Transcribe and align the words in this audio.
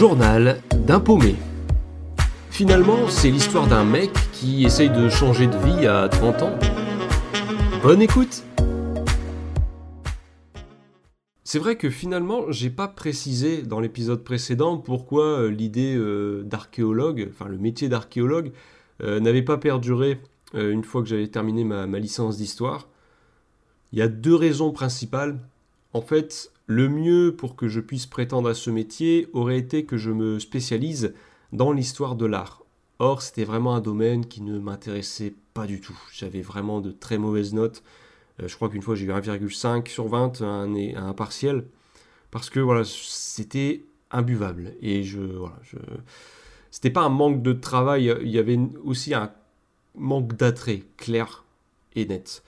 journal 0.00 0.62
d'un 0.86 0.98
paumé. 0.98 1.34
Finalement, 2.50 3.10
c'est 3.10 3.30
l'histoire 3.30 3.66
d'un 3.66 3.84
mec 3.84 4.10
qui 4.32 4.64
essaye 4.64 4.88
de 4.88 5.10
changer 5.10 5.46
de 5.46 5.58
vie 5.58 5.86
à 5.86 6.08
30 6.08 6.42
ans. 6.42 6.58
Bonne 7.82 8.00
écoute 8.00 8.42
C'est 11.44 11.58
vrai 11.58 11.76
que 11.76 11.90
finalement, 11.90 12.50
j'ai 12.50 12.70
pas 12.70 12.88
précisé 12.88 13.60
dans 13.60 13.78
l'épisode 13.78 14.24
précédent 14.24 14.78
pourquoi 14.78 15.24
euh, 15.24 15.50
l'idée 15.50 15.94
euh, 15.94 16.44
d'archéologue, 16.44 17.28
enfin 17.30 17.50
le 17.50 17.58
métier 17.58 17.90
d'archéologue, 17.90 18.52
euh, 19.02 19.20
n'avait 19.20 19.42
pas 19.42 19.58
perduré 19.58 20.18
une 20.54 20.82
fois 20.82 21.02
que 21.02 21.08
j'avais 21.08 21.28
terminé 21.28 21.62
ma, 21.62 21.86
ma 21.86 21.98
licence 21.98 22.38
d'histoire. 22.38 22.88
Il 23.92 23.98
y 23.98 24.02
a 24.02 24.08
deux 24.08 24.34
raisons 24.34 24.72
principales. 24.72 25.38
En 25.92 26.00
fait, 26.00 26.50
le 26.70 26.88
mieux 26.88 27.34
pour 27.36 27.56
que 27.56 27.66
je 27.66 27.80
puisse 27.80 28.06
prétendre 28.06 28.48
à 28.48 28.54
ce 28.54 28.70
métier 28.70 29.26
aurait 29.32 29.58
été 29.58 29.84
que 29.84 29.96
je 29.96 30.12
me 30.12 30.38
spécialise 30.38 31.14
dans 31.52 31.72
l'histoire 31.72 32.14
de 32.14 32.26
l'art. 32.26 32.62
Or, 33.00 33.22
c'était 33.22 33.42
vraiment 33.42 33.74
un 33.74 33.80
domaine 33.80 34.24
qui 34.24 34.40
ne 34.40 34.56
m'intéressait 34.56 35.34
pas 35.52 35.66
du 35.66 35.80
tout. 35.80 35.98
J'avais 36.12 36.42
vraiment 36.42 36.80
de 36.80 36.92
très 36.92 37.18
mauvaises 37.18 37.54
notes. 37.54 37.82
Euh, 38.40 38.46
je 38.46 38.54
crois 38.54 38.68
qu'une 38.68 38.82
fois 38.82 38.94
j'ai 38.94 39.06
eu 39.06 39.10
1,5 39.10 39.88
sur 39.88 40.06
20 40.06 40.42
à 40.42 40.44
un, 40.44 40.94
un, 40.94 41.12
partiel. 41.12 41.66
Parce 42.30 42.50
que 42.50 42.60
voilà, 42.60 42.84
c'était 42.84 43.82
imbuvable. 44.12 44.74
Et 44.80 45.02
je. 45.02 45.18
Voilà, 45.18 45.58
je... 45.64 45.76
C'était 46.70 46.90
pas 46.90 47.02
un 47.02 47.08
manque 47.08 47.42
de 47.42 47.52
travail, 47.52 48.14
il 48.22 48.30
y 48.30 48.38
avait 48.38 48.60
aussi 48.84 49.12
un 49.12 49.32
manque 49.96 50.36
d'attrait 50.36 50.84
clair 50.98 51.44
et 51.96 52.06
net. 52.06 52.44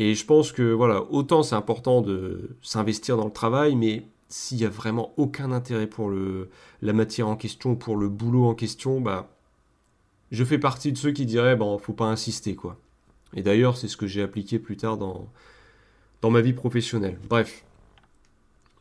Et 0.00 0.14
je 0.14 0.24
pense 0.24 0.52
que 0.52 0.62
voilà, 0.62 1.02
autant 1.10 1.42
c'est 1.42 1.56
important 1.56 2.00
de 2.02 2.56
s'investir 2.62 3.16
dans 3.16 3.24
le 3.24 3.32
travail, 3.32 3.74
mais 3.74 4.06
s'il 4.28 4.58
y 4.58 4.64
a 4.64 4.68
vraiment 4.68 5.12
aucun 5.16 5.50
intérêt 5.50 5.88
pour 5.88 6.10
la 6.10 6.92
matière 6.92 7.26
en 7.26 7.34
question, 7.34 7.74
pour 7.74 7.96
le 7.96 8.08
boulot 8.08 8.46
en 8.46 8.54
question, 8.54 9.00
bah, 9.00 9.28
je 10.30 10.44
fais 10.44 10.58
partie 10.58 10.92
de 10.92 10.98
ceux 10.98 11.10
qui 11.10 11.26
diraient, 11.26 11.56
bon, 11.56 11.76
faut 11.78 11.94
pas 11.94 12.06
insister, 12.06 12.54
quoi. 12.54 12.78
Et 13.34 13.42
d'ailleurs, 13.42 13.76
c'est 13.76 13.88
ce 13.88 13.96
que 13.96 14.06
j'ai 14.06 14.22
appliqué 14.22 14.60
plus 14.60 14.76
tard 14.76 14.98
dans, 14.98 15.28
dans 16.22 16.30
ma 16.30 16.42
vie 16.42 16.52
professionnelle. 16.52 17.18
Bref. 17.28 17.64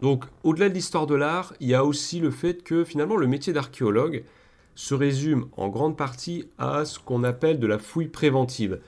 Donc, 0.02 0.26
au-delà 0.44 0.70
de 0.70 0.76
l'histoire 0.76 1.08
de 1.08 1.16
l'art, 1.16 1.56
il 1.60 1.68
y 1.68 1.74
a 1.74 1.84
aussi 1.84 2.20
le 2.20 2.30
fait 2.30 2.64
que 2.64 2.84
finalement, 2.84 3.18
le 3.18 3.26
métier 3.26 3.54
d'archéologue 3.54 4.24
se 4.76 4.94
résume 4.94 5.48
en 5.58 5.70
grande 5.70 5.98
partie 5.98 6.48
à 6.60 6.86
ce 6.86 7.00
qu'on 7.00 7.24
appelle 7.24 7.60
de 7.60 7.66
la 7.66 7.80
fouille 7.80 8.08
préventive. 8.08 8.80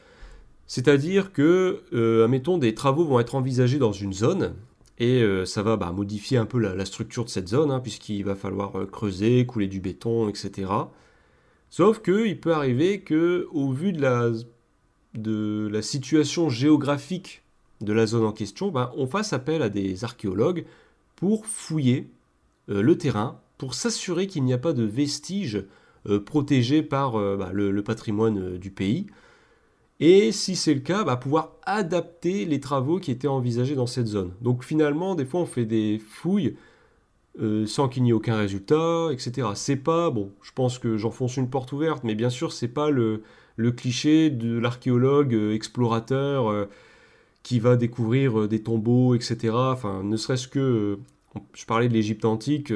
C'est-à-dire 0.70 1.34
que, 1.34 1.82
euh, 1.94 2.24
admettons, 2.24 2.60
des 2.60 2.76
travaux 2.76 3.04
vont 3.04 3.20
être 3.20 3.34
envisagés 3.34 3.80
dans 3.80 3.92
une 3.92 4.14
zone, 4.14 4.54
et 5.00 5.24
euh, 5.24 5.44
ça 5.44 5.64
va 5.64 5.78
bah, 5.78 5.92
modifier 5.92 6.38
un 6.38 6.46
peu 6.46 6.60
la, 6.60 6.86
structure 6.86 7.26
de 7.26 7.30
cette 7.32 7.48
zone, 7.48 7.72
hein, 7.72 7.80
puisqu'il 7.80 8.24
va 8.24 8.36
falloir 8.36 8.78
euh, 8.78 8.86
creuser, 8.86 9.48
couler 9.48 9.66
du 9.66 9.80
béton, 9.80 10.30
etc. 10.30 10.72
Sauf 11.72 12.04
qu'il 12.04 12.40
peut 12.40 12.54
arriver 12.54 13.02
que, 13.02 13.48
au 13.52 13.72
vu 13.72 13.94
de 13.94 14.04
la, 15.72 15.82
situation 15.82 16.50
géographique 16.50 17.42
de 17.82 17.92
la 17.92 18.06
zone 18.06 18.26
en 18.26 18.32
question, 18.32 18.70
bah, 18.70 18.94
on 18.96 19.08
fasse 19.08 19.34
appel 19.34 19.64
à 19.64 19.70
des 19.70 20.04
archéologues 20.04 20.66
pour 21.16 21.48
fouiller 21.48 22.12
le 22.68 22.96
terrain, 22.96 23.42
pour 23.58 23.74
s'assurer 23.74 24.28
qu'il 24.28 24.44
n'y 24.44 24.54
a 24.54 24.60
pas 24.60 24.74
de 24.74 24.84
vestiges 24.84 25.64
protégés 26.28 26.84
par 26.84 27.14
bah, 27.14 27.50
le, 27.52 27.82
patrimoine 27.82 28.58
du 28.60 28.70
pays. 28.70 29.08
Et 30.00 30.32
si 30.32 30.56
c'est 30.56 30.74
le 30.74 30.80
cas, 30.80 31.04
bah, 31.04 31.18
pouvoir 31.18 31.54
adapter 31.66 32.46
les 32.46 32.60
travaux 32.60 33.00
qui 33.00 33.12
étaient 33.12 33.28
envisagés 33.28 33.76
dans 33.76 33.88
cette 33.88 34.08
zone. 34.08 34.32
Donc 34.42 34.64
finalement, 34.64 35.16
des 35.16 35.26
fois, 35.26 35.42
on 35.42 35.46
fait 35.46 35.66
des 35.66 36.00
fouilles 36.00 36.56
euh, 37.42 37.66
sans 37.66 37.90
qu'il 37.90 38.04
n'y 38.04 38.10
ait 38.10 38.14
aucun 38.14 38.38
résultat, 38.38 39.10
etc. 39.12 39.50
C'est 39.56 39.76
pas, 39.78 40.10
bon, 40.10 40.32
je 40.42 40.52
pense 40.54 40.80
que 40.80 40.98
j'enfonce 40.98 41.38
une 41.38 41.50
porte 41.50 41.72
ouverte, 41.74 42.04
mais 42.04 42.16
bien 42.16 42.30
sûr, 42.30 42.52
c'est 42.54 42.68
pas 42.68 42.90
le, 42.90 43.24
cliché 43.76 44.30
de 44.30 44.58
l'archéologue 44.58 45.34
euh, 45.36 45.54
explorateur 45.54 46.50
euh, 46.50 46.66
qui 47.44 47.60
va 47.60 47.76
découvrir 47.76 48.48
des 48.48 48.62
tombeaux, 48.64 49.16
etc. 49.16 49.54
Enfin, 49.54 50.04
ne 50.04 50.18
serait-ce 50.18 50.48
que, 50.48 50.98
je 51.54 51.66
parlais 51.66 51.88
de 51.90 51.94
l'Égypte 51.94 52.26
antique 52.26 52.74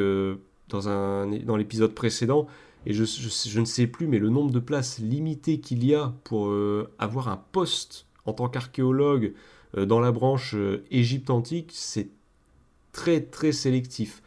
dans 0.69 1.57
l'épisode 1.57 1.93
précédent, 1.93 2.47
et 2.85 2.93
je, 2.93 3.59
ne 3.59 3.65
sais 3.65 3.87
plus, 3.87 4.07
mais 4.07 4.19
le 4.19 4.29
nombre 4.29 4.51
de 4.51 4.59
places 4.59 4.99
limitées 4.99 5.59
qu'il 5.59 5.85
y 5.85 5.95
a 5.95 6.13
pour 6.23 6.47
euh, 6.47 6.89
avoir 6.99 7.29
un 7.29 7.41
poste 7.51 8.05
en 8.25 8.33
tant 8.33 8.49
qu'archéologue 8.49 9.33
euh, 9.77 9.85
dans 9.85 9.99
la 9.99 10.11
branche 10.11 10.53
euh, 10.55 10.83
Égypte 10.91 11.29
antique, 11.29 11.71
c'est 11.73 12.09
très 12.91 13.21
très 13.21 13.51
sélectif. 13.51 14.21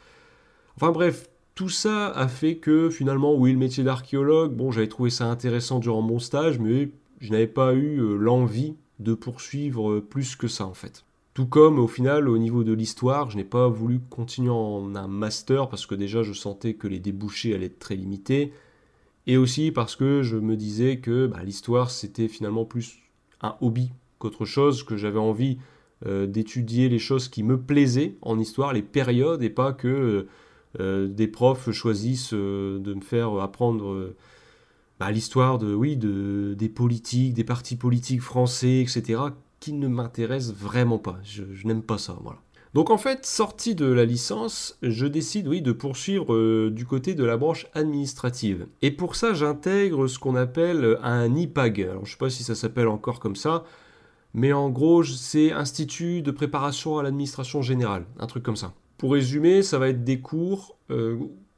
Enfin 0.76 0.90
bref, 0.90 1.28
tout 1.54 1.68
ça 1.68 2.08
a 2.08 2.28
fait 2.28 2.56
que 2.56 2.90
finalement, 2.90 3.34
oui, 3.34 3.52
le 3.52 3.58
métier 3.58 3.84
d'archéologue, 3.84 4.54
bon, 4.54 4.70
j'avais 4.72 4.88
trouvé 4.88 5.10
ça 5.10 5.26
intéressant 5.26 5.78
durant 5.78 6.02
mon 6.02 6.18
stage, 6.18 6.58
mais 6.58 6.90
je 7.20 7.32
n'avais 7.32 7.46
pas 7.46 7.74
eu 7.74 8.16
l'envie 8.18 8.74
de 8.98 9.14
poursuivre 9.14 10.00
plus 10.00 10.36
que 10.36 10.48
ça 10.48 10.66
en 10.66 10.74
fait. 10.74 11.04
Tout 11.36 11.44
comme 11.44 11.78
au 11.78 11.86
final, 11.86 12.30
au 12.30 12.38
niveau 12.38 12.64
de 12.64 12.72
l'histoire, 12.72 13.28
je 13.28 13.36
n'ai 13.36 13.44
pas 13.44 13.68
voulu 13.68 14.00
continuer 14.00 14.48
en 14.48 14.94
un 14.94 15.06
master 15.06 15.68
parce 15.68 15.84
que 15.84 15.94
déjà 15.94 16.22
je 16.22 16.32
sentais 16.32 16.72
que 16.72 16.88
les 16.88 16.98
débouchés 16.98 17.54
allaient 17.54 17.66
être 17.66 17.78
très 17.78 17.94
limités. 17.94 18.54
Et 19.26 19.36
aussi 19.36 19.70
parce 19.70 19.96
que 19.96 20.22
je 20.22 20.38
me 20.38 20.56
disais 20.56 20.96
que 20.96 21.26
bah, 21.26 21.42
l'histoire 21.44 21.90
c'était 21.90 22.28
finalement 22.28 22.64
plus 22.64 23.00
un 23.42 23.54
hobby 23.60 23.90
qu'autre 24.18 24.46
chose, 24.46 24.82
que 24.82 24.96
j'avais 24.96 25.18
envie 25.18 25.58
euh, 26.06 26.26
d'étudier 26.26 26.88
les 26.88 26.98
choses 26.98 27.28
qui 27.28 27.42
me 27.42 27.60
plaisaient 27.60 28.16
en 28.22 28.38
histoire, 28.38 28.72
les 28.72 28.80
périodes, 28.80 29.42
et 29.42 29.50
pas 29.50 29.74
que 29.74 29.88
euh, 29.88 30.28
euh, 30.80 31.06
des 31.06 31.28
profs 31.28 31.70
choisissent 31.70 32.32
de 32.32 32.94
me 32.94 33.02
faire 33.02 33.34
apprendre 33.40 34.14
bah, 34.98 35.10
l'histoire 35.10 35.58
de, 35.58 35.74
oui, 35.74 35.98
de, 35.98 36.54
des 36.56 36.70
politiques, 36.70 37.34
des 37.34 37.44
partis 37.44 37.76
politiques 37.76 38.22
français, 38.22 38.80
etc 38.80 39.18
qui 39.60 39.72
ne 39.72 39.88
m'intéresse 39.88 40.52
vraiment 40.52 40.98
pas. 40.98 41.18
Je, 41.24 41.42
n'aime 41.64 41.82
pas 41.82 41.98
ça, 41.98 42.16
voilà. 42.22 42.38
Donc 42.74 42.90
en 42.90 42.98
fait, 42.98 43.24
sorti 43.24 43.74
de 43.74 43.86
la 43.86 44.04
licence, 44.04 44.76
je 44.82 45.06
décide 45.06 45.48
oui 45.48 45.62
de 45.62 45.72
poursuivre 45.72 46.34
euh, 46.34 46.70
du 46.70 46.84
côté 46.84 47.14
de 47.14 47.24
la 47.24 47.38
branche 47.38 47.66
administrative. 47.72 48.66
Et 48.82 48.90
pour 48.90 49.16
ça, 49.16 49.32
j'intègre 49.32 50.08
ce 50.08 50.18
qu'on 50.18 50.36
appelle 50.36 50.98
un 51.02 51.34
IPAG. 51.34 51.82
Alors 51.82 52.04
je 52.04 52.10
sais 52.12 52.18
pas 52.18 52.28
si 52.28 52.44
ça 52.44 52.54
s'appelle 52.54 52.88
encore 52.88 53.18
comme 53.18 53.36
ça, 53.36 53.64
mais 54.34 54.52
en 54.52 54.68
gros, 54.68 55.02
c'est 55.02 55.52
Institut 55.52 56.20
de 56.20 56.30
préparation 56.30 56.98
à 56.98 57.02
l'administration 57.02 57.62
générale, 57.62 58.04
un 58.18 58.26
truc 58.26 58.42
comme 58.42 58.56
ça. 58.56 58.74
Pour 58.98 59.12
résumer, 59.12 59.62
ça 59.62 59.78
va 59.78 59.88
être 59.88 60.04
des 60.04 60.20
cours 60.20 60.76
euh, 60.90 61.16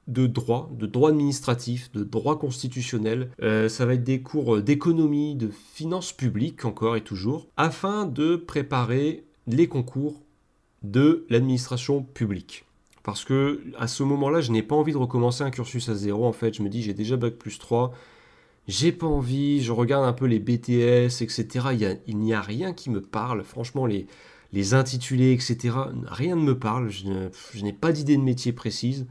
de 0.09 0.27
droit, 0.27 0.71
de 0.73 0.87
droit 0.87 1.11
administratif, 1.11 1.93
de 1.93 2.03
droit 2.03 2.39
constitutionnel. 2.39 3.31
Euh, 3.43 3.69
ça 3.69 3.87
va 3.87 3.95
être 3.95 4.05
des 4.05 4.23
cours 4.23 4.61
d'économie, 4.61 5.37
de 5.37 5.51
finances 5.75 6.13
publiques 6.13 6.65
encore 6.65 6.97
et 6.97 7.03
toujours, 7.03 7.47
afin 7.57 8.07
de 8.07 8.37
préparer 8.37 9.25
les 9.47 9.69
concours 9.69 10.23
de 10.83 11.27
l'administration 11.29 12.03
publique. 12.03 12.65
Parce 13.03 13.25
que 13.25 13.63
à 13.79 13.87
ce 13.87 14.03
moment-là, 14.03 14.41
je 14.41 14.51
n'ai 14.51 14.63
pas 14.63 14.77
envie 14.77 14.93
de 14.93 14.99
recommencer 14.99 15.45
un 15.45 15.51
cursus 15.51 15.89
à 15.89 15.95
zéro. 15.95 16.27
En 16.27 16.33
fait, 16.33 16.55
je 16.55 16.63
me 16.63 16.69
dis, 16.69 16.83
j'ai 16.83 16.95
déjà 16.95 17.17
bac 17.17 17.35
plus 17.35 17.59
3. 17.59 17.93
J'ai 18.67 18.93
pas 18.93 19.07
envie, 19.07 19.63
je 19.63 19.73
regarde 19.73 20.05
un 20.05 20.13
peu 20.13 20.27
les 20.27 20.39
BTS, 20.39 21.23
etc. 21.23 21.47
Il 22.07 22.19
n'y 22.19 22.35
a, 22.35 22.41
rien 22.41 22.73
qui 22.73 22.91
me 22.91 23.01
parle. 23.01 23.45
Franchement, 23.45 23.87
les 23.87 24.75
intitulés, 24.75 25.33
etc. 25.33 25.75
Rien 26.05 26.37
ne 26.37 26.43
me 26.43 26.59
parle. 26.59 26.91
je 26.91 27.63
n'ai 27.63 27.73
pas 27.73 27.93
d'idée 27.93 28.17
de 28.17 28.23
métier 28.23 28.53
précise. 28.53 29.07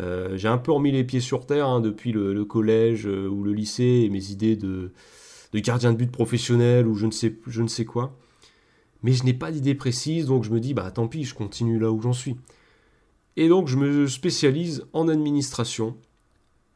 Euh, 0.00 0.36
j'ai 0.36 0.48
un 0.48 0.58
peu 0.58 0.72
remis 0.72 0.92
les 0.92 1.04
pieds 1.04 1.20
sur 1.20 1.46
terre 1.46 1.66
hein, 1.66 1.80
depuis 1.80 2.12
le, 2.12 2.44
collège 2.44 3.06
euh, 3.06 3.28
ou 3.28 3.42
le 3.42 3.52
lycée 3.52 4.02
et 4.04 4.10
mes 4.10 4.30
idées 4.30 4.56
de, 4.56 4.92
gardien 5.54 5.92
de 5.92 5.96
but 5.96 6.10
professionnel 6.10 6.86
ou 6.86 6.94
je 6.94 7.06
ne 7.06 7.10
sais, 7.10 7.34
je 7.46 7.62
ne 7.62 7.68
sais 7.68 7.84
quoi. 7.84 8.16
Mais 9.02 9.12
je 9.12 9.24
n'ai 9.24 9.34
pas 9.34 9.52
d'idée 9.52 9.74
précise, 9.74 10.26
donc 10.26 10.44
je 10.44 10.50
me 10.50 10.60
dis, 10.60 10.74
bah 10.74 10.90
tant 10.90 11.08
pis, 11.08 11.24
je 11.24 11.34
continue 11.34 11.78
là 11.78 11.90
où 11.90 12.00
j'en 12.00 12.12
suis. 12.12 12.36
Et 13.36 13.48
donc 13.48 13.68
je 13.68 13.76
me 13.76 14.06
spécialise 14.06 14.84
en 14.92 15.08
administration. 15.08 15.96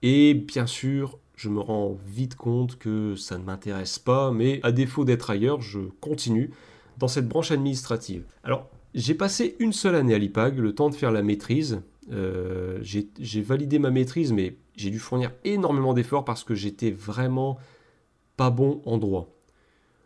Et 0.02 0.34
bien 0.34 0.66
sûr, 0.66 1.18
je 1.36 1.48
me 1.48 1.60
rends 1.60 1.96
vite 2.06 2.36
compte 2.36 2.78
que 2.78 3.14
ça 3.16 3.38
ne 3.38 3.44
m'intéresse 3.44 3.98
pas, 3.98 4.30
mais 4.32 4.60
à 4.62 4.72
défaut 4.72 5.04
d'être 5.04 5.30
ailleurs, 5.30 5.60
je 5.60 5.80
continue 6.00 6.50
dans 6.98 7.08
cette 7.08 7.28
branche 7.28 7.50
administrative. 7.50 8.24
Alors, 8.44 8.68
j'ai 8.94 9.14
passé 9.14 9.56
une 9.58 9.72
seule 9.72 9.94
année 9.94 10.14
à 10.14 10.18
l'IPAG, 10.18 10.58
le 10.58 10.74
temps 10.74 10.90
de 10.90 10.94
faire 10.94 11.12
la 11.12 11.22
maîtrise, 11.22 11.82
euh, 12.10 12.78
j'ai 12.82 13.42
validé 13.42 13.78
ma 13.78 13.90
maîtrise, 13.90 14.32
mais 14.32 14.56
j'ai 14.76 14.90
dû 14.90 14.98
fournir 14.98 15.32
énormément 15.44 15.94
d'efforts 15.94 16.24
parce 16.24 16.44
que 16.44 16.54
j'étais 16.54 16.90
vraiment 16.90 17.58
pas 18.36 18.50
bon 18.50 18.82
en 18.84 18.98
droit. 18.98 19.28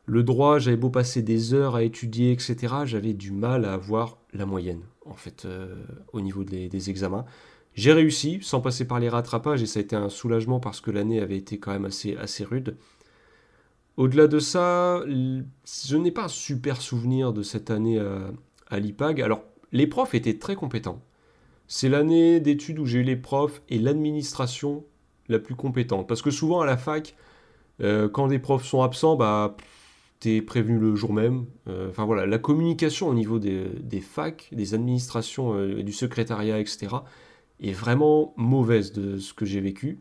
Le 0.04 0.22
droit, 0.22 0.58
j'avais 0.58 0.76
beau 0.76 0.90
passer 0.90 1.22
des 1.22 1.54
heures 1.54 1.74
à 1.74 1.82
étudier, 1.82 2.30
etc., 2.30 2.74
j'avais 2.84 3.12
du 3.12 3.32
mal 3.32 3.64
à 3.64 3.72
avoir 3.72 4.18
la 4.32 4.46
moyenne, 4.46 4.82
en 5.04 5.14
fait, 5.14 5.44
euh, 5.44 5.74
au 6.12 6.20
niveau 6.20 6.44
des, 6.44 6.90
examens. 6.90 7.24
J'ai 7.74 7.92
réussi, 7.92 8.38
sans 8.40 8.60
passer 8.60 8.86
par 8.86 9.00
les 9.00 9.08
rattrapages, 9.08 9.62
et 9.62 9.66
ça 9.66 9.80
a 9.80 9.82
été 9.82 9.96
un 9.96 10.08
soulagement 10.08 10.60
parce 10.60 10.80
que 10.80 10.90
l'année 10.92 11.20
avait 11.20 11.36
été 11.36 11.58
quand 11.58 11.72
même 11.72 11.86
assez, 11.86 12.16
assez 12.16 12.44
rude. 12.44 12.76
Au-delà 13.96 14.28
de 14.28 14.38
ça, 14.38 15.02
je 15.06 15.96
n'ai 15.96 16.12
pas 16.12 16.24
un 16.24 16.28
super 16.28 16.80
souvenir 16.80 17.32
de 17.32 17.42
cette 17.42 17.70
année 17.70 17.98
à, 17.98 18.30
à 18.68 18.78
l'IPAG. 18.78 19.20
Alors, 19.20 19.42
les 19.72 19.86
profs 19.86 20.14
étaient 20.14 20.38
très 20.38 20.54
compétents. 20.54 21.02
C'est 21.68 21.88
l'année 21.88 22.40
d'études 22.40 22.78
où 22.78 22.86
j'ai 22.86 23.00
eu 23.00 23.02
les 23.02 23.16
profs 23.16 23.62
et 23.68 23.78
l'administration 23.78 24.84
la 25.28 25.38
plus 25.38 25.54
compétente. 25.54 26.06
Parce 26.06 26.22
que 26.22 26.30
souvent 26.30 26.60
à 26.60 26.66
la 26.66 26.76
fac, 26.76 27.16
euh, 27.82 28.08
quand 28.08 28.28
des 28.28 28.38
profs 28.38 28.64
sont 28.64 28.82
absents, 28.82 29.16
bah, 29.16 29.56
t'es 30.20 30.40
prévenu 30.42 30.78
le 30.78 30.94
jour 30.94 31.12
même. 31.12 31.46
Euh, 31.68 31.90
enfin 31.90 32.04
voilà, 32.04 32.26
la 32.26 32.38
communication 32.38 33.08
au 33.08 33.14
niveau 33.14 33.38
des, 33.38 34.00
facs, 34.00 34.48
des 34.52 34.74
administrations, 34.74 35.54
euh, 35.54 35.82
du 35.82 35.92
secrétariat, 35.92 36.58
etc., 36.58 36.88
est 37.60 37.72
vraiment 37.72 38.34
mauvaise 38.36 38.92
de 38.92 39.18
ce 39.18 39.34
que 39.34 39.44
j'ai 39.44 39.60
vécu. 39.60 39.98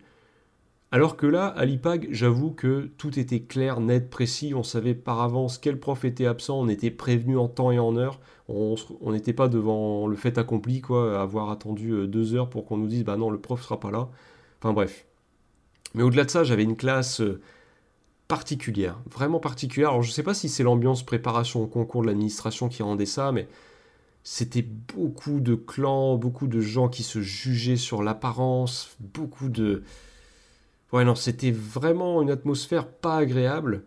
Alors 0.92 1.18
que 1.18 1.26
là, 1.26 1.48
à 1.48 1.66
l'IPAG, 1.66 2.08
j'avoue 2.12 2.52
que 2.52 2.90
tout 2.98 3.20
était 3.20 3.42
clair, 3.42 3.82
net, 3.82 4.10
précis. 4.10 4.54
On 4.56 4.64
savait 4.64 4.94
par 4.94 5.22
avance 5.22 5.58
quel 5.58 5.80
prof 5.80 6.06
était 6.06 6.26
absent. 6.26 6.60
On 6.60 6.68
était 6.70 6.92
prévenu 6.92 7.38
en 7.38 7.48
temps 7.48 7.72
et 7.72 7.80
en 7.80 7.98
heure. 7.98 8.20
On 8.48 8.78
n'était 9.12 9.34
pas 9.34 9.48
devant 9.48 10.08
le 10.08 10.16
fait 10.16 10.38
accompli, 10.38 10.82
quoi, 10.82 11.20
avoir 11.20 11.50
attendu 11.50 11.92
euh, 11.92 12.08
deux 12.08 12.36
heures 12.36 12.50
pour 12.50 12.66
qu'on 12.66 12.78
nous 12.78 12.88
dise 12.88 13.04
bah 13.04 13.18
non, 13.18 13.30
le 13.30 13.40
prof 13.40 13.62
sera 13.62 13.80
pas 13.80 13.92
là. 13.92 14.10
Enfin 14.62 14.72
bref. 14.72 15.06
Mais 15.96 16.04
au-delà 16.04 16.26
de 16.26 16.30
ça, 16.30 16.44
j'avais 16.44 16.64
une 16.64 16.78
classe 16.78 17.22
euh, 17.22 17.42
particulière, 18.28 19.00
vraiment 19.10 19.40
particulière. 19.40 19.90
Alors 19.90 20.04
je 20.04 20.12
sais 20.12 20.24
pas 20.24 20.34
si 20.34 20.50
c'est 20.50 20.64
l'ambiance 20.64 21.04
préparation 21.04 21.64
au 21.64 21.68
concours 21.68 22.02
de 22.04 22.08
l'administration 22.08 22.70
qui 22.70 22.84
rendait 22.84 23.06
ça, 23.06 23.32
mais 23.32 23.48
c'était 24.24 24.64
beaucoup 24.64 25.40
de 25.40 25.56
clans, 25.56 26.16
beaucoup 26.16 26.48
de 26.48 26.60
gens 26.60 26.90
qui 26.90 27.04
se 27.04 27.22
jugeaient 27.22 27.78
sur 27.78 28.04
l'apparence, 28.04 28.96
beaucoup 29.00 29.50
de 29.50 29.84
Ouais, 30.96 31.04
non, 31.04 31.14
c'était 31.16 31.52
vraiment 31.52 32.22
une 32.22 32.30
atmosphère 32.30 32.88
pas 32.88 33.18
agréable. 33.18 33.84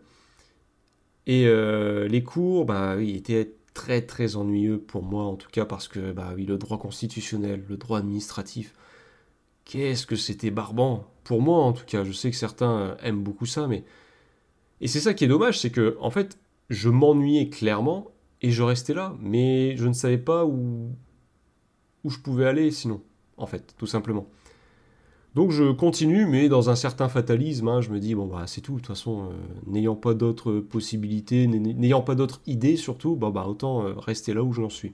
Et 1.25 1.47
euh, 1.47 2.07
les 2.07 2.23
cours, 2.23 2.65
bah 2.65 2.95
oui, 2.97 3.15
étaient 3.15 3.55
très 3.73 4.03
très 4.05 4.35
ennuyeux 4.35 4.79
pour 4.79 5.01
moi 5.01 5.23
en 5.23 5.35
tout 5.35 5.49
cas 5.49 5.65
parce 5.65 5.87
que 5.87 6.11
bah 6.11 6.33
oui, 6.35 6.45
le 6.45 6.59
droit 6.59 6.77
constitutionnel, 6.77 7.65
le 7.67 7.77
droit 7.77 7.97
administratif, 7.97 8.75
qu'est-ce 9.65 10.05
que 10.05 10.15
c'était 10.15 10.51
barbant 10.51 11.11
pour 11.23 11.41
moi 11.41 11.63
en 11.63 11.73
tout 11.73 11.85
cas. 11.85 12.03
Je 12.03 12.11
sais 12.11 12.29
que 12.29 12.37
certains 12.37 12.95
aiment 13.01 13.23
beaucoup 13.23 13.47
ça, 13.47 13.67
mais 13.67 13.85
et 14.81 14.87
c'est 14.87 14.99
ça 14.99 15.15
qui 15.15 15.25
est 15.25 15.27
dommage, 15.27 15.59
c'est 15.59 15.71
que 15.71 15.97
en 16.01 16.11
fait, 16.11 16.37
je 16.69 16.89
m'ennuyais 16.89 17.49
clairement 17.49 18.11
et 18.43 18.51
je 18.51 18.61
restais 18.63 18.93
là, 18.93 19.15
mais 19.19 19.75
je 19.77 19.87
ne 19.87 19.93
savais 19.93 20.19
pas 20.19 20.45
où 20.45 20.91
où 22.03 22.11
je 22.11 22.19
pouvais 22.19 22.45
aller 22.45 22.69
sinon, 22.71 23.01
en 23.37 23.47
fait, 23.47 23.75
tout 23.77 23.87
simplement. 23.87 24.27
Donc 25.35 25.51
je 25.51 25.71
continue, 25.71 26.25
mais 26.25 26.49
dans 26.49 26.69
un 26.69 26.75
certain 26.75 27.07
fatalisme, 27.07 27.67
hein, 27.67 27.81
je 27.81 27.91
me 27.91 27.99
dis, 27.99 28.15
bon 28.15 28.25
bah 28.25 28.45
c'est 28.47 28.61
tout, 28.61 28.73
de 28.73 28.77
toute 28.77 28.87
façon, 28.87 29.25
euh, 29.25 29.33
n'ayant 29.67 29.95
pas 29.95 30.15
d'autres 30.15 30.59
possibilités, 30.59 31.45
n'ayant 31.47 32.01
pas 32.01 32.15
d'autres 32.15 32.41
idées 32.47 32.77
surtout, 32.77 33.15
bah, 33.15 33.45
autant 33.47 33.85
euh, 33.85 33.93
rester 33.93 34.33
là 34.33 34.43
où 34.43 34.53
j'en 34.53 34.69
suis. 34.69 34.93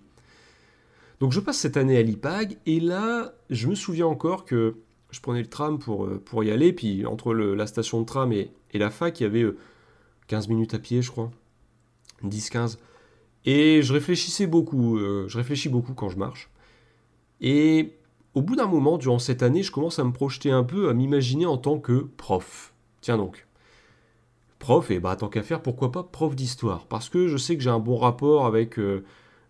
Donc 1.21 1.31
je 1.31 1.39
passe 1.39 1.57
cette 1.57 1.77
année 1.77 1.97
à 1.97 2.01
l'IPAG, 2.01 2.57
et 2.65 2.81
là, 2.81 3.33
je 3.49 3.67
me 3.67 3.75
souviens 3.75 4.07
encore 4.07 4.43
que 4.43 4.75
je 5.09 5.21
prenais 5.21 5.41
le 5.41 5.47
tram 5.47 5.79
pour, 5.79 6.05
euh, 6.05 6.45
y 6.45 6.51
aller, 6.51 6.73
puis 6.73 7.05
entre 7.05 7.33
la 7.33 7.65
station 7.65 8.01
de 8.01 8.05
tram 8.05 8.33
et, 8.33 8.51
et, 8.73 8.77
la 8.77 8.89
fac, 8.89 9.17
il 9.21 9.23
y 9.23 9.25
avait 9.25 9.45
15 10.27 10.49
minutes 10.49 10.73
à 10.73 10.79
pied, 10.79 11.01
je 11.01 11.11
crois, 11.11 11.31
10-15. 12.25 12.77
Et 13.45 13.81
je 13.81 13.93
réfléchissais 13.93 14.47
beaucoup, 14.47 14.97
je 14.97 15.37
réfléchis 15.37 15.69
beaucoup 15.69 15.93
quand 15.93 16.09
je 16.09 16.17
marche. 16.17 16.49
Et 17.41 17.93
au 18.35 18.41
bout 18.41 18.57
d'un 18.57 18.67
moment, 18.67 18.97
durant 18.97 19.17
cette 19.17 19.41
année, 19.43 19.63
je 19.63 19.71
commence 19.71 19.97
à 19.97 20.03
me 20.03 20.11
projeter 20.11 20.51
un 20.51 20.63
peu, 20.63 20.89
à 20.89 20.93
m'imaginer 20.93 21.45
en 21.45 21.57
tant 21.57 21.79
que 21.79 22.09
prof. 22.17 22.73
Tiens 22.99 23.17
donc. 23.17 23.47
Prof, 24.59 24.91
et 24.91 24.99
bah 24.99 25.15
tant 25.15 25.29
qu'à 25.29 25.41
faire, 25.41 25.61
pourquoi 25.61 25.91
pas 25.91 26.03
prof 26.03 26.35
d'histoire? 26.35 26.85
Parce 26.87 27.07
que 27.07 27.27
je 27.27 27.37
sais 27.37 27.55
que 27.55 27.63
j'ai 27.63 27.69
un 27.69 27.79
bon 27.79 27.97
rapport 27.97 28.45
avec 28.45 28.77
euh, 28.77 29.05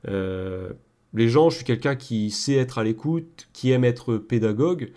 euh, 0.08 0.72
les 1.14 1.30
gens, 1.30 1.50
je 1.50 1.58
suis 1.58 1.66
quelqu'un 1.66 1.96
qui 1.96 2.30
sait 2.30 2.56
être 2.56 2.78
à 2.78 2.84
l'écoute, 2.84 3.48
qui 3.54 3.72
aime 3.72 3.84
être 3.84 4.18
pédagogue. 4.18 4.92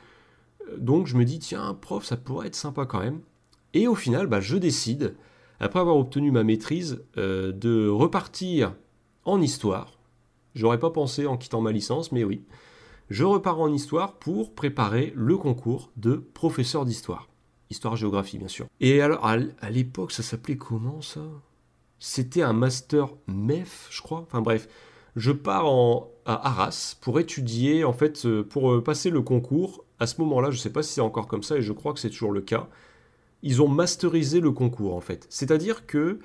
Donc 0.76 1.06
je 1.06 1.16
me 1.16 1.24
dis, 1.24 1.38
tiens, 1.38 1.76
prof, 1.80 2.04
ça 2.04 2.18
pourrait 2.18 2.48
être 2.48 2.56
sympa 2.56 2.84
quand 2.84 3.00
même. 3.00 3.20
Et 3.72 3.88
au 3.88 3.94
final, 3.94 4.26
bah, 4.26 4.40
je 4.40 4.56
décide, 4.58 5.14
après 5.60 5.80
avoir 5.80 5.96
obtenu 5.96 6.30
ma 6.30 6.44
maîtrise, 6.44 7.02
euh, 7.16 7.52
de 7.52 7.88
repartir 7.88 8.74
en 9.24 9.40
histoire. 9.40 9.98
J'aurais 10.54 10.78
pas 10.78 10.90
pensé 10.90 11.26
en 11.26 11.38
quittant 11.38 11.62
ma 11.62 11.72
licence, 11.72 12.12
mais 12.12 12.24
oui 12.24 12.42
je 13.08 13.24
repars 13.24 13.60
en 13.60 13.72
histoire 13.72 14.14
pour 14.18 14.54
préparer 14.54 15.12
le 15.16 15.36
concours 15.36 15.90
de 15.96 16.16
professeur 16.16 16.84
d'histoire. 16.84 17.28
Histoire-géographie, 17.70 18.38
bien 18.38 18.48
sûr. 18.48 18.66
Et 18.80 19.00
alors, 19.02 19.26
à 19.26 19.70
l'époque, 19.70 20.12
ça 20.12 20.22
s'appelait 20.22 20.56
comment 20.56 21.02
ça? 21.02 21.22
C'était 21.98 22.42
un 22.42 22.52
master 22.52 23.08
MEF, 23.26 23.88
je 23.90 24.02
crois? 24.02 24.20
Enfin 24.20 24.40
bref, 24.40 24.68
je 25.16 25.32
pars 25.32 25.66
en, 25.66 26.10
à 26.26 26.48
Arras 26.48 26.96
pour 27.00 27.18
étudier, 27.18 27.84
en 27.84 27.92
fait, 27.92 28.24
euh, 28.24 28.42
pour 28.42 28.72
euh, 28.72 28.82
passer 28.82 29.10
le 29.10 29.20
concours. 29.20 29.84
À 29.98 30.06
ce 30.06 30.20
moment-là, 30.20 30.50
je 30.50 30.56
ne 30.56 30.60
sais 30.60 30.72
pas 30.72 30.82
si 30.82 30.94
c'est 30.94 31.00
encore 31.00 31.26
comme 31.26 31.42
ça, 31.42 31.56
et 31.56 31.62
je 31.62 31.72
crois 31.72 31.92
que 31.92 31.98
c'est 32.00 32.10
toujours 32.10 32.32
le 32.32 32.40
cas. 32.40 32.68
Ils 33.42 33.60
ont 33.62 33.68
masterisé 33.68 34.40
le 34.40 34.52
concours, 34.52 34.94
en 34.94 35.00
fait. 35.00 35.26
C'est-à-dire 35.28 35.86
que 35.86 36.20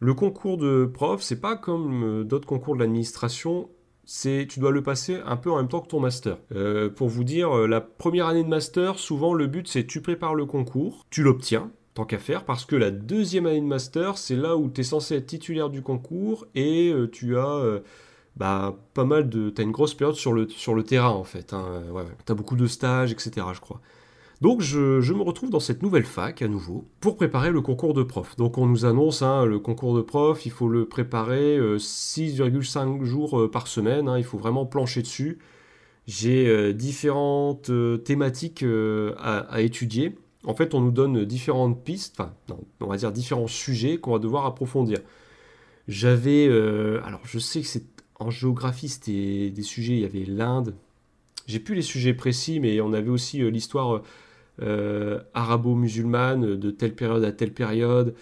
le 0.00 0.14
concours 0.14 0.58
de 0.58 0.84
prof, 0.84 1.22
c'est 1.22 1.40
pas 1.40 1.56
comme 1.56 2.04
euh, 2.04 2.24
d'autres 2.24 2.46
concours 2.46 2.74
de 2.74 2.80
l'administration 2.80 3.70
c'est 4.06 4.46
tu 4.48 4.60
dois 4.60 4.70
le 4.70 4.82
passer 4.82 5.20
un 5.26 5.36
peu 5.36 5.50
en 5.50 5.56
même 5.56 5.68
temps 5.68 5.80
que 5.80 5.88
ton 5.88 6.00
master. 6.00 6.38
Euh, 6.54 6.88
pour 6.88 7.08
vous 7.08 7.24
dire, 7.24 7.54
euh, 7.54 7.66
la 7.66 7.80
première 7.80 8.26
année 8.26 8.44
de 8.44 8.48
master, 8.48 8.98
souvent 8.98 9.34
le 9.34 9.48
but 9.48 9.68
c'est 9.68 9.86
tu 9.86 10.00
prépares 10.00 10.34
le 10.34 10.46
concours, 10.46 11.04
tu 11.10 11.22
l'obtiens, 11.22 11.70
tant 11.94 12.04
qu'à 12.04 12.18
faire, 12.18 12.44
parce 12.44 12.64
que 12.64 12.76
la 12.76 12.90
deuxième 12.90 13.46
année 13.46 13.60
de 13.60 13.66
master, 13.66 14.16
c'est 14.16 14.36
là 14.36 14.56
où 14.56 14.70
tu 14.70 14.80
es 14.80 14.84
censé 14.84 15.16
être 15.16 15.26
titulaire 15.26 15.68
du 15.68 15.82
concours 15.82 16.46
et 16.54 16.90
euh, 16.90 17.10
tu 17.10 17.36
as 17.36 17.80
bah, 18.36 18.76
pas 18.94 19.04
mal 19.04 19.28
de. 19.28 19.50
Tu 19.50 19.62
une 19.62 19.72
grosse 19.72 19.94
période 19.94 20.16
sur 20.16 20.32
le, 20.32 20.48
sur 20.48 20.74
le 20.74 20.84
terrain 20.84 21.10
en 21.10 21.24
fait. 21.24 21.52
Hein. 21.52 21.82
Tu 22.24 22.32
as 22.32 22.34
beaucoup 22.34 22.56
de 22.56 22.66
stages, 22.66 23.12
etc. 23.12 23.46
Je 23.52 23.60
crois. 23.60 23.80
Donc 24.42 24.60
je, 24.60 25.12
me 25.12 25.22
retrouve 25.22 25.50
dans 25.50 25.60
cette 25.60 25.82
nouvelle 25.82 26.04
fac 26.04 26.42
à 26.42 26.48
nouveau 26.48 26.86
pour 27.00 27.16
préparer 27.16 27.50
le 27.50 27.62
concours 27.62 27.94
de 27.94 28.02
prof. 28.02 28.36
Donc 28.36 28.58
on 28.58 28.66
nous 28.66 28.84
annonce 28.84 29.22
hein, 29.22 29.46
le 29.46 29.58
concours 29.58 29.96
de 29.96 30.02
prof, 30.02 30.44
il 30.44 30.52
faut 30.52 30.68
le 30.68 30.86
préparer 30.86 31.58
6,5 31.58 33.00
euh, 33.00 33.04
jours 33.04 33.40
euh, 33.40 33.50
par 33.50 33.66
semaine, 33.66 34.08
hein, 34.08 34.18
il 34.18 34.24
faut 34.24 34.36
vraiment 34.36 34.66
plancher 34.66 35.00
dessus. 35.00 35.38
J'ai 36.06 36.46
euh, 36.48 36.72
différentes 36.72 37.70
thématiques 38.04 38.64
à, 39.18 39.60
étudier. 39.62 40.18
En 40.44 40.54
fait, 40.54 40.74
on 40.74 40.80
nous 40.80 40.92
donne 40.92 41.24
différentes 41.24 41.82
pistes, 41.82 42.20
enfin, 42.20 42.32
on 42.80 42.86
va 42.86 42.96
dire 42.96 43.10
différents 43.12 43.48
sujets 43.48 43.98
qu'on 43.98 44.12
va 44.12 44.18
devoir 44.18 44.44
approfondir. 44.44 44.98
J'avais, 45.88 46.46
alors 47.04 47.22
je 47.24 47.38
sais 47.38 47.62
que 47.62 47.66
c'est 47.66 47.86
en 48.18 48.30
géographie, 48.30 48.88
c'était 48.88 49.50
des 49.50 49.62
sujets, 49.62 49.94
il 49.94 50.00
y 50.00 50.04
avait 50.04 50.24
l'Inde. 50.24 50.74
J'ai 51.46 51.58
plus 51.58 51.74
les 51.74 51.82
sujets 51.82 52.14
précis, 52.14 52.60
mais 52.60 52.80
on 52.80 52.92
avait 52.92 53.10
aussi 53.10 53.38
l'histoire 53.50 54.02
arabo-musulmane 54.60 56.56
de 56.56 56.70
telle 56.70 56.94
période 56.94 57.24
à 57.24 57.32
telle 57.32 57.52
période. 57.52 58.14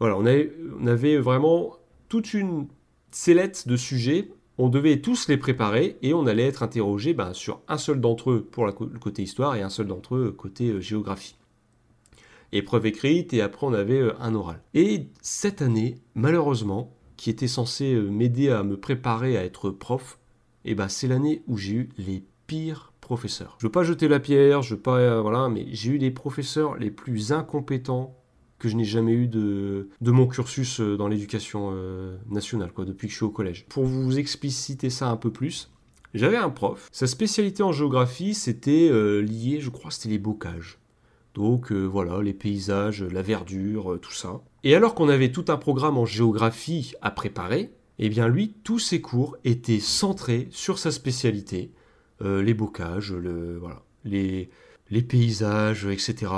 Voilà, 0.00 0.16
on 0.16 0.26
avait, 0.26 0.52
on 0.80 0.86
avait 0.86 1.18
vraiment 1.18 1.76
toute 2.08 2.34
une 2.34 2.68
sellette 3.10 3.66
de 3.68 3.76
sujets. 3.76 4.30
On 4.58 4.68
devait 4.68 5.00
tous 5.00 5.28
les 5.28 5.36
préparer 5.36 5.96
et 6.02 6.14
on 6.14 6.26
allait 6.26 6.46
être 6.46 6.62
interrogé 6.62 7.12
ben, 7.12 7.32
sur 7.32 7.60
un 7.66 7.78
seul 7.78 8.00
d'entre 8.00 8.30
eux 8.30 8.48
pour 8.48 8.66
le 8.66 8.72
côté 8.72 9.22
histoire 9.22 9.56
et 9.56 9.62
un 9.62 9.68
seul 9.68 9.86
d'entre 9.86 10.14
eux 10.14 10.30
côté 10.30 10.68
euh, 10.68 10.80
géographie. 10.80 11.36
Épreuve 12.52 12.86
écrite 12.86 13.32
et 13.34 13.40
après 13.40 13.66
on 13.66 13.72
avait 13.72 14.00
euh, 14.00 14.14
un 14.20 14.34
oral. 14.34 14.62
Et 14.74 15.08
cette 15.22 15.60
année, 15.60 15.96
malheureusement, 16.14 16.94
qui 17.16 17.30
était 17.30 17.48
censée 17.48 17.94
m'aider 17.94 18.50
à 18.50 18.62
me 18.62 18.76
préparer 18.76 19.36
à 19.36 19.44
être 19.44 19.70
prof, 19.70 20.18
et 20.64 20.70
eh 20.70 20.74
ben, 20.74 20.88
c'est 20.88 21.08
l'année 21.08 21.42
où 21.46 21.56
j'ai 21.56 21.74
eu 21.74 21.88
les 21.98 22.24
pires 22.46 22.93
professeurs. 23.04 23.56
Je 23.60 23.66
veux 23.66 23.70
pas 23.70 23.84
jeter 23.84 24.08
la 24.08 24.18
pierre, 24.18 24.62
je 24.62 24.74
veux 24.74 24.80
pas 24.80 24.98
euh, 24.98 25.20
voilà, 25.20 25.48
mais 25.48 25.66
j'ai 25.70 25.92
eu 25.92 25.98
les 25.98 26.10
professeurs 26.10 26.76
les 26.76 26.90
plus 26.90 27.32
incompétents 27.32 28.16
que 28.58 28.68
je 28.68 28.76
n'ai 28.76 28.84
jamais 28.84 29.12
eu 29.12 29.28
de, 29.28 29.90
de 30.00 30.10
mon 30.10 30.26
cursus 30.26 30.80
euh, 30.80 30.96
dans 30.96 31.06
l'éducation 31.06 31.70
euh, 31.72 32.16
nationale, 32.30 32.72
quoi, 32.72 32.84
depuis 32.84 33.06
que 33.06 33.12
je 33.12 33.18
suis 33.18 33.24
au 33.24 33.30
collège. 33.30 33.66
Pour 33.68 33.84
vous 33.84 34.18
expliciter 34.18 34.88
ça 34.88 35.08
un 35.08 35.16
peu 35.16 35.30
plus, 35.30 35.70
j'avais 36.14 36.38
un 36.38 36.48
prof. 36.48 36.88
Sa 36.92 37.06
spécialité 37.06 37.62
en 37.62 37.72
géographie, 37.72 38.34
c'était 38.34 38.88
lié, 39.20 39.58
je 39.60 39.68
crois, 39.68 39.90
c'était 39.90 40.08
les 40.08 40.18
bocages. 40.18 40.78
Donc 41.34 41.72
voilà, 41.72 42.22
les 42.22 42.32
paysages, 42.32 43.02
la 43.02 43.20
verdure, 43.20 43.98
tout 44.00 44.12
ça. 44.12 44.40
Et 44.62 44.76
alors 44.76 44.94
qu'on 44.94 45.08
avait 45.08 45.32
tout 45.32 45.46
un 45.48 45.56
programme 45.56 45.98
en 45.98 46.06
géographie 46.06 46.92
à 47.02 47.10
préparer, 47.10 47.72
eh 47.98 48.08
bien 48.08 48.28
lui, 48.28 48.54
tous 48.62 48.78
ses 48.78 49.00
cours 49.00 49.36
étaient 49.44 49.80
centrés 49.80 50.46
sur 50.52 50.78
sa 50.78 50.92
spécialité, 50.92 51.72
les 52.20 52.54
bocages, 52.54 53.14
les, 54.04 54.50
paysages, 55.08 55.86
etc. 55.86 56.32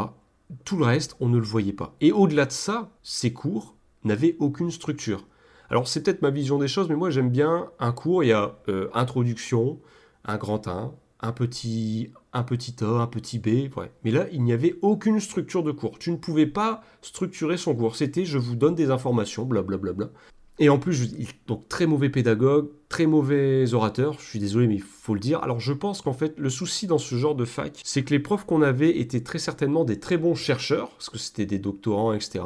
Tout 0.64 0.76
le 0.76 0.84
reste, 0.84 1.16
on 1.20 1.28
ne 1.28 1.38
le 1.38 1.44
voyait 1.44 1.72
pas. 1.72 1.94
Et 2.00 2.12
au-delà 2.12 2.46
de 2.46 2.52
ça, 2.52 2.90
ces 3.02 3.32
cours 3.32 3.76
n'avaient 4.04 4.36
aucune 4.38 4.70
structure. 4.70 5.26
Alors 5.68 5.88
c'est 5.88 6.02
peut-être 6.02 6.22
ma 6.22 6.30
vision 6.30 6.58
des 6.58 6.68
choses, 6.68 6.88
mais 6.88 6.94
moi 6.94 7.10
j'aime 7.10 7.30
bien 7.30 7.68
un 7.80 7.92
cours, 7.92 8.22
il 8.22 8.28
y 8.28 8.32
a 8.32 8.56
euh, 8.68 8.88
introduction, 8.94 9.80
un 10.24 10.36
grand 10.36 10.68
1, 10.68 10.92
un 11.20 11.32
petit, 11.32 12.12
un 12.32 12.42
petit 12.42 12.76
A, 12.82 13.02
un 13.02 13.06
petit 13.06 13.38
B. 13.38 13.68
Mais 14.04 14.10
là, 14.10 14.26
il 14.32 14.42
n'y 14.42 14.52
avait 14.52 14.76
aucune 14.82 15.20
structure 15.20 15.62
de 15.62 15.72
cours. 15.72 15.98
Tu 15.98 16.10
ne 16.10 16.16
pouvais 16.16 16.46
pas 16.46 16.82
structurer 17.02 17.56
son 17.56 17.74
cours. 17.74 17.96
C'était 17.96 18.24
je 18.24 18.38
vous 18.38 18.54
donne 18.54 18.74
des 18.74 18.90
informations, 18.90 19.44
blablabla. 19.44 20.08
Et 20.58 20.70
en 20.70 20.78
plus, 20.78 21.14
donc 21.46 21.68
très 21.68 21.86
mauvais 21.86 22.08
pédagogue, 22.08 22.70
très 22.88 23.06
mauvais 23.06 23.74
orateur, 23.74 24.18
je 24.18 24.24
suis 24.24 24.38
désolé 24.38 24.66
mais 24.66 24.76
il 24.76 24.82
faut 24.82 25.12
le 25.12 25.20
dire. 25.20 25.42
Alors 25.42 25.60
je 25.60 25.72
pense 25.72 26.00
qu'en 26.00 26.14
fait 26.14 26.38
le 26.38 26.48
souci 26.48 26.86
dans 26.86 26.98
ce 26.98 27.14
genre 27.16 27.34
de 27.34 27.44
fac, 27.44 27.80
c'est 27.84 28.02
que 28.02 28.10
les 28.10 28.20
profs 28.20 28.46
qu'on 28.46 28.62
avait 28.62 28.98
étaient 28.98 29.20
très 29.20 29.38
certainement 29.38 29.84
des 29.84 30.00
très 30.00 30.16
bons 30.16 30.34
chercheurs, 30.34 30.90
parce 30.90 31.10
que 31.10 31.18
c'était 31.18 31.46
des 31.46 31.58
doctorants, 31.58 32.14
etc., 32.14 32.44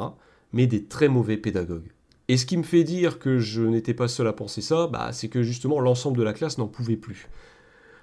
mais 0.51 0.67
des 0.67 0.83
très 0.83 1.07
mauvais 1.07 1.37
pédagogues. 1.37 1.89
Et 2.27 2.35
ce 2.37 2.45
qui 2.45 2.57
me 2.57 2.63
fait 2.63 2.83
dire 2.83 3.19
que 3.19 3.39
je 3.39 3.61
n'étais 3.61 3.93
pas 3.93 4.09
seul 4.09 4.27
à 4.27 4.33
penser 4.33 4.61
ça, 4.61 4.87
bah, 4.87 5.11
c'est 5.13 5.29
que 5.29 5.41
justement 5.43 5.79
l'ensemble 5.79 6.17
de 6.17 6.23
la 6.23 6.33
classe 6.33 6.57
n'en 6.57 6.67
pouvait 6.67 6.97
plus. 6.97 7.29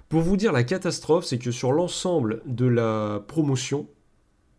Pour 0.07 0.21
vous 0.21 0.37
dire 0.37 0.51
la 0.51 0.63
catastrophe, 0.63 1.25
c'est 1.25 1.37
que 1.37 1.51
sur 1.51 1.71
l'ensemble 1.71 2.41
de 2.47 2.65
la 2.65 3.23
promotion, 3.27 3.87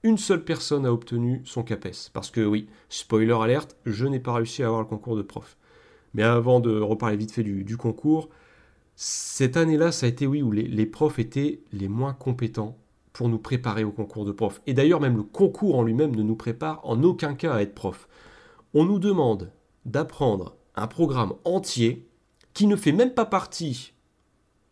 une 0.02 0.18
seule 0.18 0.44
personne 0.44 0.86
a 0.86 0.92
obtenu 0.92 1.42
son 1.44 1.62
CAPES. 1.62 2.10
Parce 2.12 2.30
que 2.30 2.44
oui, 2.44 2.68
spoiler 2.88 3.32
alerte, 3.32 3.76
je 3.84 4.06
n'ai 4.06 4.20
pas 4.20 4.34
réussi 4.34 4.62
à 4.62 4.66
avoir 4.66 4.80
le 4.80 4.86
concours 4.86 5.16
de 5.16 5.22
prof. 5.22 5.56
Mais 6.14 6.22
avant 6.22 6.60
de 6.60 6.78
reparler 6.80 7.16
vite 7.16 7.32
fait 7.32 7.44
du, 7.44 7.76
concours, 7.76 8.30
cette 8.96 9.56
année-là, 9.56 9.92
ça 9.92 10.06
a 10.06 10.08
été 10.08 10.26
oui, 10.26 10.42
où 10.42 10.50
les, 10.50 10.62
les, 10.62 10.86
profs 10.86 11.18
étaient 11.18 11.60
les 11.72 11.88
moins 11.88 12.14
compétents 12.14 12.76
pour 13.12 13.28
nous 13.28 13.38
préparer 13.38 13.84
au 13.84 13.92
concours 13.92 14.24
de 14.24 14.32
prof. 14.32 14.60
Et 14.66 14.74
d'ailleurs, 14.74 15.00
même 15.00 15.16
le 15.16 15.22
concours 15.22 15.78
en 15.78 15.82
lui-même 15.82 16.16
ne 16.16 16.22
nous 16.22 16.36
prépare 16.36 16.80
en 16.84 17.02
aucun 17.02 17.34
cas 17.34 17.54
à 17.54 17.62
être 17.62 17.74
prof. 17.74 18.08
On 18.74 18.84
nous 18.84 18.98
demande 18.98 19.52
d'apprendre 19.84 20.56
un 20.76 20.86
programme 20.86 21.34
entier 21.44 22.08
qui 22.54 22.66
ne 22.66 22.76
fait 22.76 22.92
même 22.92 23.14
pas 23.14 23.26
partie 23.26 23.92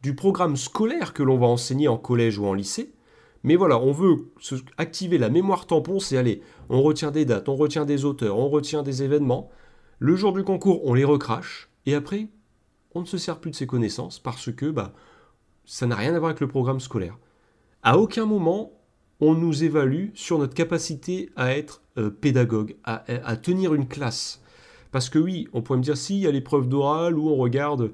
du 0.02 0.14
programme 0.14 0.56
scolaire 0.56 1.12
que 1.12 1.23
l'on 1.23 1.38
va 1.38 1.47
enseigner 1.47 1.88
en 1.88 1.99
collège 1.99 2.38
ou 2.38 2.47
en 2.47 2.54
lycée, 2.54 2.92
mais 3.49 3.57
voilà, 3.57 3.78
on 3.78 3.93
veut 3.93 4.31
activer 4.76 5.17
la 5.17 5.31
mémoire 5.31 5.67
tampon, 5.67 6.00
c'est 6.00 6.19
aller, 6.19 6.43
on 6.69 6.83
retient 6.83 7.11
des 7.11 7.25
dates, 7.25 7.49
on 7.49 7.57
retient 7.57 7.87
des 7.87 8.05
auteurs, 8.05 8.37
on 8.37 8.50
retient 8.50 8.83
des 8.83 9.02
événements. 9.02 9.49
Le 10.00 10.17
jour 10.17 10.35
du 10.35 10.45
concours, 10.45 10.85
on 10.85 10.93
les 10.93 11.05
recrache, 11.05 11.71
et 11.87 11.95
après, 11.95 12.28
on 12.95 13.00
ne 13.00 13.07
se 13.07 13.17
sert 13.17 13.40
plus 13.40 13.50
de 13.50 13.57
ces 13.57 13.67
connaissances 13.67 14.19
parce 14.19 14.52
que 14.52 14.67
bah, 14.67 14.93
ça 15.64 15.87
n'a 15.87 15.97
rien 15.97 16.14
à 16.14 16.19
voir 16.19 16.28
avec 16.28 16.40
le 16.40 16.47
programme 16.47 16.78
scolaire. 16.78 17.17
À 17.83 17.97
aucun 17.97 18.26
moment, 18.26 18.78
on 19.19 19.33
nous 19.33 19.64
évalue 19.64 20.09
sur 20.12 20.38
notre 20.38 20.52
capacité 20.52 21.31
à 21.35 21.57
être 21.57 21.81
euh, 21.97 22.11
pédagogue, 22.11 22.76
à, 22.85 23.37
tenir 23.38 23.73
une 23.73 23.88
classe. 23.88 24.43
Parce 24.93 25.09
que 25.09 25.19
oui, 25.19 25.49
on 25.55 25.62
pourrait 25.62 25.78
me 25.78 25.83
dire 25.83 25.97
si, 25.97 26.19
il 26.19 26.21
y 26.25 26.26
a 26.26 26.31
l'épreuve 26.31 26.69
d'oral 26.69 27.17
où 27.17 27.31
on 27.31 27.37
regarde, 27.37 27.93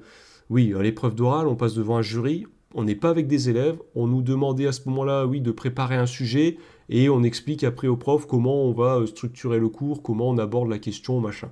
oui, 0.49 0.73
à 0.77 0.81
l'épreuve 0.81 1.15
d'oral, 1.15 1.47
on 1.47 1.55
passe 1.55 1.75
devant 1.75 1.95
un 1.95 2.01
jury, 2.01 2.45
on 2.75 2.83
n'est 2.83 2.95
pas 2.95 3.09
avec 3.09 3.27
des 3.27 3.49
élèves, 3.49 3.79
on 3.95 4.05
nous 4.05 4.21
demandait 4.21 4.67
à 4.67 4.73
ce 4.73 4.81
moment-là, 4.89 5.25
oui, 5.25 5.39
de 5.39 5.51
préparer 5.51 5.95
un 5.95 6.05
sujet, 6.05 6.57
et 6.89 7.07
on 7.09 7.23
explique 7.23 7.63
après 7.63 7.87
au 7.87 7.95
prof 7.95 8.27
comment 8.27 8.63
on 8.65 8.73
va 8.73 8.97
euh, 8.97 9.05
structurer 9.07 9.59
le 9.59 9.69
cours, 9.69 10.03
comment 10.03 10.29
on 10.29 10.37
aborde 10.37 10.69
la 10.69 10.77
question, 10.77 11.21
machin. 11.21 11.49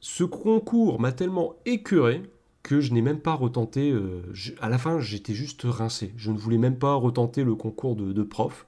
Ce 0.00 0.24
concours 0.24 1.00
m'a 1.00 1.10
tellement 1.10 1.54
écœuré 1.64 2.22
que 2.62 2.80
je 2.80 2.92
n'ai 2.92 3.00
même 3.00 3.18
pas 3.18 3.32
retenté, 3.32 3.90
euh, 3.90 4.22
à 4.60 4.68
la 4.68 4.76
fin 4.76 5.00
j'étais 5.00 5.32
juste 5.32 5.62
rincé, 5.64 6.12
je 6.18 6.30
ne 6.30 6.36
voulais 6.36 6.58
même 6.58 6.76
pas 6.76 6.94
retenter 6.94 7.44
le 7.44 7.54
concours 7.54 7.96
de, 7.96 8.22
prof, 8.22 8.66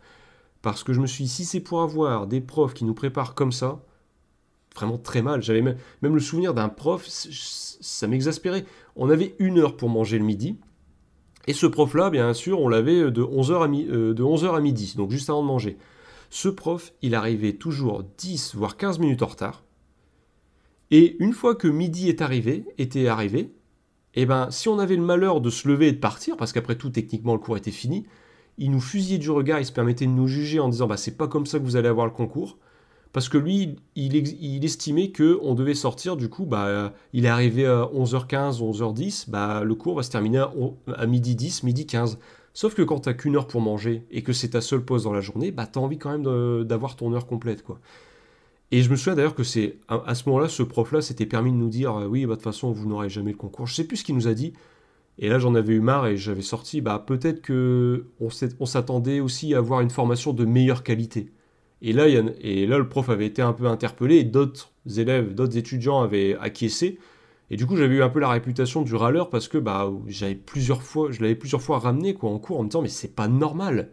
parce 0.63 0.83
que 0.83 0.95
je 0.95 1.01
me 1.01 1.07
suis 1.07 1.25
dit, 1.25 1.31
si 1.31 1.45
c'est 1.45 1.61
pour 1.61 1.83
avoir 1.83 2.27
des 2.27 2.41
profs 2.41 2.73
qui 2.73 2.87
nous 2.87 2.95
préparent 2.95 3.35
comme 3.35 3.53
ça, 3.53 3.83
vraiment 4.75 4.97
très 4.97 5.21
mal, 5.21 5.43
j'avais 5.43 5.61
même, 5.61 5.77
même 6.01 6.15
le 6.15 6.21
souvenir 6.21 6.55
d'un 6.55 6.71
prof, 6.71 7.07
ça 7.07 8.07
m'exaspérait. 8.07 8.65
On 8.97 9.11
avait 9.11 9.35
une 9.39 9.59
heure 9.59 9.77
pour 9.77 9.91
manger 9.91 10.19
le 10.19 10.25
midi, 10.25 10.57
et 11.51 11.53
ce 11.53 11.67
prof-là, 11.67 12.11
bien 12.11 12.33
sûr, 12.33 12.61
on 12.61 12.69
l'avait 12.69 13.11
de 13.11 13.23
11h 13.25 13.65
à, 13.65 13.93
euh, 13.93 14.15
de 14.15 14.23
11h 14.23 14.55
à 14.55 14.61
midi, 14.61 14.95
donc 14.97 15.11
juste 15.11 15.29
avant 15.31 15.43
de 15.43 15.49
manger. 15.49 15.79
Ce 16.31 16.49
prof, 16.49 16.93
il 17.03 17.17
arrivait 17.17 17.55
toujours 17.55 18.05
10 18.19 18.55
voire 18.55 18.77
15 18.77 19.01
minutes 19.01 19.23
en 19.23 19.27
retard. 19.27 19.65
Et 20.93 21.17
une 21.19 21.33
fois 21.33 21.57
que 21.57 21.67
midi 21.67 22.09
est 22.09 22.23
arrivé, 22.23 22.67
était 22.79 23.09
arrivé, 23.09 23.51
eh 24.15 24.27
ben, 24.27 24.49
si 24.53 24.69
on 24.69 24.79
avait 24.79 24.95
le 24.95 25.03
malheur 25.03 25.41
de 25.41 25.51
se 25.51 25.67
lever 25.67 25.89
et 25.89 25.93
de 25.93 25.99
partir, 25.99 26.37
parce 26.37 26.53
qu'après 26.53 26.77
tout, 26.77 26.91
techniquement, 26.91 27.33
le 27.33 27.41
cours 27.41 27.57
était 27.57 27.73
fini, 27.73 28.07
il 28.57 28.71
nous 28.71 28.81
fusillait 28.81 29.19
du 29.19 29.33
regard, 29.33 29.59
il 29.59 29.67
se 29.67 29.73
permettait 29.73 30.07
de 30.07 30.13
nous 30.13 30.29
juger 30.29 30.61
en 30.61 30.69
disant 30.69 30.87
bah, 30.87 30.97
c'est 30.97 31.17
pas 31.17 31.27
comme 31.27 31.47
ça 31.47 31.59
que 31.59 31.65
vous 31.65 31.75
allez 31.75 31.89
avoir 31.89 32.07
le 32.07 32.13
concours 32.13 32.59
parce 33.13 33.29
que 33.29 33.39
lui, 33.39 33.77
il, 33.97 34.65
estimait 34.65 35.11
qu'on 35.11 35.55
devait 35.55 35.75
sortir, 35.75 36.17
du 36.17 36.29
coup, 36.29 36.47
bah, 36.47 36.93
il 37.13 37.25
est 37.25 37.29
arrivé 37.29 37.67
à 37.67 37.89
11h15, 37.93 38.61
11h10, 38.61 39.29
bah, 39.29 39.65
le 39.65 39.75
cours 39.75 39.97
va 39.97 40.03
se 40.03 40.11
terminer 40.11 40.45
à, 40.95 41.07
midi 41.07 41.35
10, 41.35 41.65
midi 41.65 41.87
15. 41.87 42.19
Sauf 42.55 42.75
que 42.75 42.83
quand 42.83 43.01
t'as 43.01 43.15
qu'une 43.15 43.37
heure 43.37 43.47
pour 43.47 43.61
manger 43.61 44.05
et 44.11 44.23
que 44.23 44.33
c'est 44.33 44.51
ta 44.51 44.61
seule 44.61 44.85
pause 44.85 45.05
dans 45.05 45.13
la 45.13 45.21
journée, 45.21 45.51
bah, 45.51 45.67
t'as 45.67 45.81
envie 45.81 45.99
quand 45.99 46.11
même 46.17 46.65
d'avoir 46.65 46.95
ton 46.97 47.13
heure 47.13 47.27
complète, 47.27 47.65
quoi. 47.65 47.81
Et 48.73 48.83
je 48.83 48.91
me 48.91 48.97
souviens 48.97 49.17
d'ailleurs 49.17 49.35
que 49.35 49.43
c'est 49.43 49.79
à, 49.89 50.15
ce 50.15 50.29
moment-là, 50.29 50.49
ce 50.49 50.63
prof-là 50.63 51.03
s'était 51.03 51.27
permis 51.27 51.51
de 51.51 51.57
nous 51.57 51.69
dire 51.69 51.97
euh, 51.97 52.07
oui, 52.07 52.25
bah, 52.25 52.31
de 52.31 52.35
toute 52.37 52.45
façon, 52.45 52.71
vous 52.71 52.87
n'aurez 52.87 53.09
jamais 53.09 53.33
le 53.33 53.37
concours. 53.37 53.67
Je 53.67 53.75
sais 53.75 53.85
plus 53.85 53.99
ce 53.99 54.05
qu'il 54.05 54.15
nous 54.15 54.29
a 54.29 54.35
dit. 54.35 54.53
Et 55.19 55.29
là, 55.29 55.39
j'en 55.39 55.55
avais 55.55 55.75
eu 55.75 55.81
marre 55.81 56.07
et 56.07 56.17
j'avais 56.17 56.43
sorti. 56.43 56.81
Bah, 56.81 57.03
peut-être 57.05 57.43
que 57.43 58.07
on 58.21 58.67
s'attendait 58.67 59.21
aussi 59.21 59.55
à 59.55 59.59
avoir 59.59 59.81
une 59.81 59.91
formation 59.91 60.33
de 60.33 60.45
meilleure 60.45 60.85
qualité. 60.85 61.33
Et 61.83 61.93
là, 61.93 62.07
et 62.09 62.67
là, 62.67 62.79
le 62.79 62.89
prof 62.89 63.09
avait 63.09 63.27
été 63.27 63.41
un 63.43 63.53
peu 63.53 63.67
interpellé 63.67 64.17
et 64.17 64.25
d'autres 64.25 64.71
élèves, 64.97 65.35
d'autres 65.35 65.57
étudiants 65.57 66.01
avaient 66.01 66.37
acquiescé. 66.39 66.99
Et 67.51 67.57
du 67.57 67.67
coup, 67.67 67.77
j'avais 67.77 67.97
eu 67.97 68.03
un 68.03 68.11
peu 68.11 68.21
la 68.21 68.29
réputation 68.29 68.83
du 68.83 68.95
râleur 68.95 69.31
parce 69.31 69.49
que 69.49 69.59
bah, 69.59 69.91
j'avais 70.07 70.35
plusieurs 70.35 70.83
fois, 70.83 71.11
je 71.11 71.21
l'avais 71.21 71.35
plusieurs 71.35 71.63
fois 71.63 71.79
ramené 71.79 72.15
quoi, 72.15 72.31
en 72.31 72.39
cours 72.39 72.61
en 72.61 72.63
me 72.63 72.69
disant 72.69 72.83
mais 72.83 72.89
c'est 72.89 73.15
pas 73.15 73.29
normal. 73.29 73.91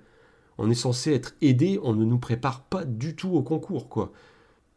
On 0.57 0.69
est 0.69 0.75
censé 0.75 1.13
être 1.13 1.35
aidé, 1.41 1.79
on 1.83 1.93
ne 1.93 2.05
nous 2.05 2.19
prépare 2.19 2.61
pas 2.61 2.83
du 2.85 3.15
tout 3.15 3.29
au 3.29 3.41
concours 3.41 3.89
quoi. 3.89 4.11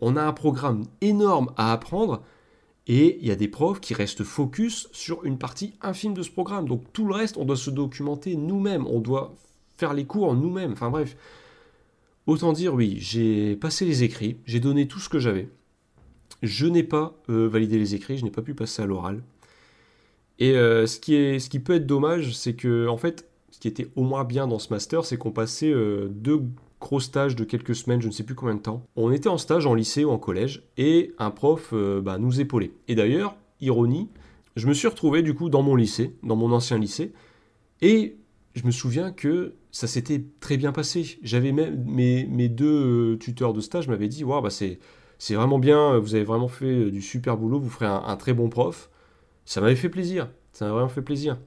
On 0.00 0.16
a 0.16 0.22
un 0.22 0.32
programme 0.32 0.84
énorme 1.00 1.52
à 1.56 1.72
apprendre 1.72 2.22
et 2.86 3.18
il 3.20 3.26
y 3.26 3.30
a 3.30 3.36
des 3.36 3.48
profs 3.48 3.80
qui 3.80 3.92
restent 3.92 4.24
focus 4.24 4.88
sur 4.92 5.24
une 5.24 5.38
partie 5.38 5.74
infime 5.82 6.14
de 6.14 6.22
ce 6.22 6.30
programme. 6.30 6.66
Donc 6.66 6.92
tout 6.92 7.06
le 7.06 7.14
reste, 7.14 7.36
on 7.36 7.44
doit 7.44 7.56
se 7.56 7.70
documenter 7.70 8.36
nous-mêmes, 8.36 8.86
on 8.86 9.00
doit 9.00 9.34
faire 9.76 9.92
les 9.94 10.06
cours 10.06 10.34
nous-mêmes. 10.34 10.72
Enfin 10.72 10.90
bref, 10.90 11.16
Autant 12.26 12.52
dire, 12.52 12.74
oui, 12.74 12.96
j'ai 12.98 13.56
passé 13.56 13.84
les 13.84 14.02
écrits, 14.02 14.36
j'ai 14.44 14.60
donné 14.60 14.86
tout 14.86 14.98
ce 14.98 15.08
que 15.08 15.18
j'avais. 15.18 15.48
Je 16.42 16.66
n'ai 16.66 16.82
pas 16.82 17.14
euh, 17.28 17.48
validé 17.48 17.78
les 17.78 17.94
écrits, 17.94 18.18
je 18.18 18.24
n'ai 18.24 18.30
pas 18.30 18.42
pu 18.42 18.54
passer 18.54 18.82
à 18.82 18.86
l'oral. 18.86 19.22
Et 20.38 20.52
euh, 20.52 20.86
ce, 20.86 20.98
qui 21.00 21.14
est, 21.14 21.58
peut 21.58 21.74
être 21.74 21.86
dommage, 21.86 22.34
c'est 22.34 22.54
que, 22.54 22.88
en 22.88 22.96
fait, 22.96 23.28
ce 23.50 23.58
qui 23.58 23.68
était 23.68 23.88
au 23.96 24.02
moins 24.02 24.24
bien 24.24 24.46
dans 24.46 24.58
ce 24.58 24.72
master, 24.72 25.04
c'est 25.04 25.16
qu'on 25.16 25.32
passait 25.32 25.70
euh, 25.70 26.08
deux 26.08 26.42
gros 26.80 27.00
stages 27.00 27.36
de 27.36 27.44
quelques 27.44 27.74
semaines, 27.74 28.00
je 28.00 28.06
ne 28.06 28.12
sais 28.12 28.22
plus 28.22 28.34
combien 28.34 28.54
de 28.54 28.60
temps. 28.60 28.82
On 28.96 29.12
était 29.12 29.28
en 29.28 29.36
stage 29.36 29.66
en 29.66 29.74
lycée 29.74 30.04
ou 30.04 30.10
en 30.10 30.18
collège, 30.18 30.62
et 30.78 31.12
un 31.18 31.30
prof 31.30 31.74
bah, 31.74 32.16
nous 32.18 32.40
épaulait. 32.40 32.72
Et 32.88 32.94
d'ailleurs, 32.94 33.36
ironie, 33.60 34.08
je 34.56 34.66
me 34.66 34.72
suis 34.72 34.88
retrouvé 34.88 35.22
du 35.22 35.34
coup 35.34 35.50
dans 35.50 35.62
mon 35.62 35.76
lycée, 35.76 36.16
dans 36.22 36.36
mon 36.36 36.52
ancien 36.52 36.78
lycée, 36.78 37.12
et 37.82 38.16
je 38.54 38.64
me 38.64 38.70
souviens 38.70 39.12
que 39.12 39.54
ça 39.72 39.86
s'était 39.86 40.24
très 40.40 40.56
bien 40.56 40.72
passé. 40.72 41.18
J'avais 41.22 41.52
même 41.52 41.84
mes, 41.86 42.48
deux 42.48 43.14
euh, 43.14 43.16
tuteurs 43.16 43.52
de 43.52 43.60
stage 43.60 43.88
m'avaient 43.88 44.08
dit 44.08 44.24
bah 44.24 44.42
c'est 44.50 44.78
c'est 45.18 45.34
vraiment 45.34 45.58
bien, 45.58 45.98
vous 45.98 46.14
avez 46.14 46.24
vraiment 46.24 46.48
fait 46.48 46.64
euh, 46.64 46.90
du 46.90 47.02
super 47.02 47.36
boulot, 47.36 47.60
vous 47.60 47.68
ferez 47.68 47.86
un, 47.86 48.16
très 48.16 48.32
bon 48.32 48.48
prof. 48.48 48.90
Ça 49.44 49.60
m'avait 49.60 49.76
fait 49.76 49.90
plaisir, 49.90 50.30
ça 50.52 50.66
m'a 50.66 50.72
vraiment 50.72 50.88
fait 50.88 51.02
plaisir. 51.02 51.38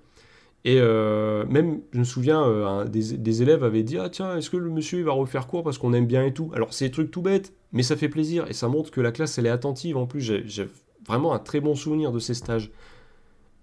Et 0.66 0.78
euh, 0.80 1.46
même, 1.48 1.82
je 1.92 2.00
me 2.00 2.04
souviens, 2.04 2.86
des, 2.86 3.42
élèves 3.42 3.64
avaient 3.64 3.84
dit 3.84 3.98
Ah, 3.98 4.10
tiens, 4.10 4.38
est-ce 4.38 4.50
que 4.50 4.58
le 4.58 4.70
monsieur 4.70 5.04
va 5.04 5.12
refaire 5.12 5.48
cours 5.48 5.64
parce 5.64 5.78
qu'on 5.78 5.94
aime 5.94 6.06
bien 6.06 6.24
et 6.24 6.34
tout? 6.34 6.52
Alors, 6.56 6.74
c'est 6.74 6.86
des 6.86 6.92
trucs 6.92 7.12
tout 7.12 7.22
bêtes, 7.22 7.54
mais 7.74 7.84
ça 7.84 7.98
fait 7.98 8.10
plaisir 8.10 8.46
et 8.48 8.54
ça 8.54 8.68
montre 8.70 8.92
que 8.92 9.02
la 9.02 9.12
classe 9.12 9.38
elle 9.38 9.48
est 9.48 9.50
attentive. 9.50 9.98
En 9.98 10.06
plus, 10.06 10.22
j'ai 10.22 10.70
vraiment 11.06 11.34
un 11.34 11.40
très 11.40 11.60
bon 11.60 11.76
souvenir 11.76 12.12
de 12.12 12.20
ces 12.20 12.34
stages. 12.34 12.72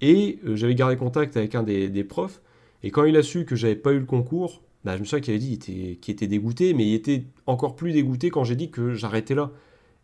Et 0.02 0.40
j'avais 0.44 0.74
gardé 0.74 0.96
contact 0.96 1.36
avec 1.36 1.54
un 1.54 1.62
des 1.62 2.04
profs 2.04 2.42
et 2.82 2.90
quand 2.90 3.04
il 3.04 3.16
a 3.16 3.22
su 3.22 3.44
que 3.44 3.56
j'avais 3.56 3.76
pas 3.76 3.92
eu 3.92 3.98
le 3.98 4.06
concours, 4.06 4.62
bah, 4.84 4.96
je 4.96 5.00
me 5.00 5.04
souviens 5.04 5.20
qu'il 5.20 5.34
avait 5.34 5.40
dit 5.40 5.58
qu'il 5.58 6.12
était, 6.12 6.26
dégoûté, 6.26 6.72
mais 6.72 6.86
il 6.86 6.94
était 6.94 7.24
encore 7.46 7.76
plus 7.76 7.92
dégoûté 7.92 8.30
quand 8.30 8.44
j'ai 8.44 8.56
dit 8.56 8.70
que 8.70 8.94
j'arrêtais 8.94 9.34
là. 9.34 9.50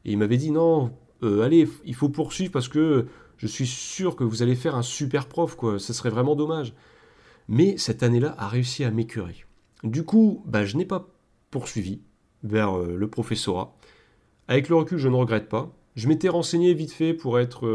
Et 0.05 0.13
il 0.13 0.19
m'avait 0.19 0.37
dit 0.37 0.51
non, 0.51 0.93
euh, 1.23 1.43
allez, 1.43 1.69
il 1.85 1.95
faut 1.95 2.11
poursuivre 2.11 2.53
parce 2.53 2.69
que 2.69 3.07
je 3.39 3.47
suis 3.47 3.67
sûr 3.67 4.17
que 4.17 4.25
vous 4.25 4.43
allez 4.43 4.55
faire 4.55 4.77
un 4.77 4.83
super 4.83 5.27
prof, 5.27 5.57
quoi. 5.57 5.79
Ce 5.79 5.93
serait 5.93 6.11
vraiment 6.11 6.37
dommage. 6.37 6.75
Mais 7.49 7.79
cette 7.79 8.03
année-là 8.03 8.35
a 8.39 8.49
réussi 8.49 8.85
à 8.85 8.91
m'écœurer. 8.91 9.45
Du 9.83 10.05
coup, 10.05 10.43
bah, 10.47 10.65
je 10.65 10.77
n'ai 10.77 10.85
pas 10.85 11.09
poursuivi 11.51 12.03
vers 12.43 12.77
euh, 12.77 12.97
le 12.97 13.09
professorat. 13.09 13.77
Avec 14.49 14.69
le 14.69 14.77
recul, 14.77 14.99
je 14.99 15.09
ne 15.09 15.17
regrette 15.17 15.49
pas. 15.49 15.75
Je 15.95 16.09
m'étais 16.09 16.29
renseigné 16.29 16.75
vite 16.75 16.93
fait 16.93 17.15
pour 17.15 17.39
être 17.39 17.67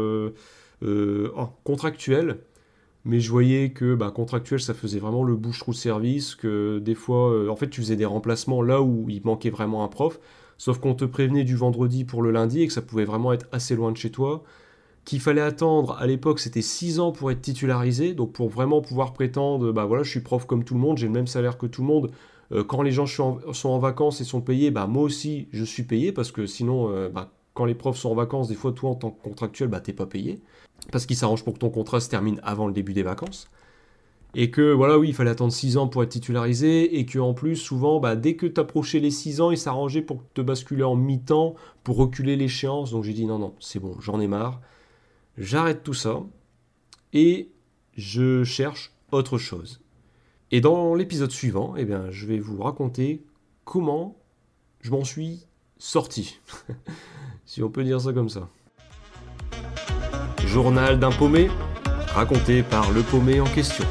euh, 0.82 1.32
contractuel 1.64 2.38
mais 3.04 3.20
je 3.20 3.30
voyais 3.30 3.70
que 3.70 3.94
bah, 3.94 4.10
contractuel, 4.10 4.60
ça 4.60 4.74
faisait 4.74 4.98
vraiment 4.98 5.24
le 5.24 5.36
bouche-trou 5.36 5.72
service, 5.72 6.34
que 6.34 6.78
des 6.78 6.94
fois, 6.94 7.32
euh, 7.32 7.48
en 7.48 7.56
fait, 7.56 7.68
tu 7.68 7.80
faisais 7.80 7.96
des 7.96 8.04
remplacements 8.04 8.62
là 8.62 8.82
où 8.82 9.08
il 9.08 9.22
manquait 9.24 9.50
vraiment 9.50 9.84
un 9.84 9.88
prof, 9.88 10.20
sauf 10.58 10.78
qu'on 10.78 10.94
te 10.94 11.04
prévenait 11.04 11.44
du 11.44 11.56
vendredi 11.56 12.04
pour 12.04 12.22
le 12.22 12.30
lundi 12.30 12.62
et 12.62 12.66
que 12.66 12.72
ça 12.72 12.82
pouvait 12.82 13.04
vraiment 13.04 13.32
être 13.32 13.46
assez 13.52 13.74
loin 13.74 13.90
de 13.92 13.96
chez 13.96 14.10
toi, 14.10 14.44
qu'il 15.04 15.20
fallait 15.20 15.40
attendre, 15.40 15.96
à 15.98 16.06
l'époque, 16.06 16.38
c'était 16.38 16.62
6 16.62 17.00
ans 17.00 17.12
pour 17.12 17.30
être 17.30 17.42
titularisé, 17.42 18.14
donc 18.14 18.32
pour 18.32 18.48
vraiment 18.48 18.80
pouvoir 18.80 19.12
prétendre, 19.12 19.72
bah 19.72 19.84
voilà, 19.84 20.04
je 20.04 20.10
suis 20.10 20.20
prof 20.20 20.46
comme 20.46 20.64
tout 20.64 20.74
le 20.74 20.80
monde, 20.80 20.98
j'ai 20.98 21.06
le 21.06 21.12
même 21.12 21.26
salaire 21.26 21.58
que 21.58 21.66
tout 21.66 21.82
le 21.82 21.88
monde, 21.88 22.12
euh, 22.52 22.62
quand 22.62 22.82
les 22.82 22.92
gens 22.92 23.06
sont 23.06 23.40
en, 23.64 23.78
vacances 23.78 24.20
et 24.20 24.24
sont 24.24 24.40
payés, 24.40 24.70
bah 24.70 24.86
moi 24.86 25.02
aussi, 25.02 25.48
je 25.52 25.64
suis 25.64 25.82
payé, 25.82 26.12
parce 26.12 26.30
que 26.30 26.46
sinon, 26.46 26.90
euh, 26.90 27.08
bah, 27.08 27.32
quand 27.54 27.64
les 27.64 27.74
profs 27.74 27.98
sont 27.98 28.10
en 28.10 28.14
vacances, 28.14 28.48
des 28.48 28.54
fois, 28.54 28.72
toi, 28.72 28.90
en 28.90 28.94
tant 28.94 29.10
que 29.10 29.22
contractuel, 29.22 29.68
bah, 29.68 29.80
t'es 29.80 29.92
pas 29.92 30.06
payé. 30.06 30.40
Parce 30.90 31.06
qu'ils 31.06 31.16
s'arrangent 31.16 31.44
pour 31.44 31.54
que 31.54 31.58
ton 31.58 31.70
contrat 31.70 32.00
se 32.00 32.08
termine 32.08 32.40
avant 32.42 32.66
le 32.66 32.72
début 32.72 32.92
des 32.92 33.02
vacances. 33.02 33.48
Et 34.34 34.50
que, 34.50 34.72
voilà, 34.72 34.98
oui, 34.98 35.08
il 35.08 35.14
fallait 35.14 35.30
attendre 35.30 35.52
6 35.52 35.76
ans 35.76 35.88
pour 35.88 36.02
être 36.02 36.08
titularisé. 36.08 36.98
Et 36.98 37.04
que, 37.04 37.18
en 37.18 37.34
plus, 37.34 37.56
souvent, 37.56 38.00
bah, 38.00 38.16
dès 38.16 38.36
que 38.36 38.46
t'approchais 38.46 38.98
les 38.98 39.10
6 39.10 39.40
ans, 39.42 39.50
ils 39.50 39.58
s'arrangeaient 39.58 40.02
pour 40.02 40.22
te 40.32 40.40
basculer 40.40 40.82
en 40.82 40.96
mi-temps, 40.96 41.54
pour 41.84 41.96
reculer 41.96 42.36
l'échéance. 42.36 42.92
Donc 42.92 43.04
j'ai 43.04 43.12
dit, 43.12 43.26
non, 43.26 43.38
non, 43.38 43.54
c'est 43.60 43.78
bon, 43.78 43.96
j'en 44.00 44.20
ai 44.20 44.28
marre. 44.28 44.60
J'arrête 45.36 45.82
tout 45.82 45.94
ça. 45.94 46.22
Et 47.12 47.50
je 47.96 48.42
cherche 48.44 48.92
autre 49.10 49.36
chose. 49.36 49.80
Et 50.50 50.60
dans 50.60 50.94
l'épisode 50.94 51.30
suivant, 51.30 51.74
eh 51.76 51.84
bien, 51.84 52.10
je 52.10 52.26
vais 52.26 52.38
vous 52.38 52.62
raconter 52.62 53.22
comment 53.64 54.16
je 54.80 54.90
m'en 54.90 55.04
suis 55.04 55.46
sorti. 55.78 56.38
si 57.44 57.62
on 57.62 57.70
peut 57.70 57.84
dire 57.84 58.00
ça 58.00 58.12
comme 58.12 58.28
ça. 58.28 58.48
Journal 60.46 60.98
d'un 60.98 61.10
paumé, 61.10 61.50
raconté 62.14 62.62
par 62.62 62.90
le 62.92 63.02
paumé 63.02 63.40
en 63.40 63.46
question. 63.46 63.86